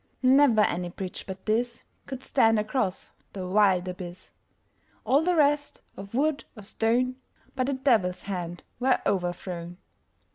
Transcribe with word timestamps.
Never 0.23 0.61
any 0.61 0.89
bridge 0.89 1.25
but 1.27 1.45
thisCould 1.45 2.23
stand 2.23 2.57
across 2.57 3.11
the 3.33 3.47
wild 3.47 3.87
abyss; 3.87 4.31
All 5.05 5.21
the 5.21 5.35
rest, 5.35 5.81
of 5.95 6.15
wood 6.15 6.43
or 6.57 6.63
stone, 6.63 7.17
By 7.55 7.65
the 7.65 7.73
Devil's 7.75 8.21
hand 8.21 8.63
were 8.79 8.99
overthrown. 9.05 9.77